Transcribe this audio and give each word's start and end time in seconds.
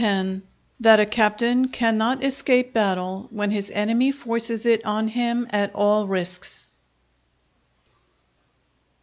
—_That 0.81 0.97
a 0.99 1.05
Captain 1.05 1.67
cannot 1.67 2.23
escape 2.23 2.73
Battle 2.73 3.27
when 3.29 3.51
his 3.51 3.69
Enemy 3.69 4.11
forces 4.13 4.65
it 4.65 4.83
on 4.83 5.09
him 5.09 5.45
at 5.51 5.71
all 5.75 6.07
risks. 6.07 6.65